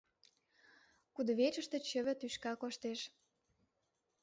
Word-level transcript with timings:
Кудывечыште 1.15 1.77
чыве 1.89 2.13
тӱшка 2.19 2.53
коштеш. 2.61 2.99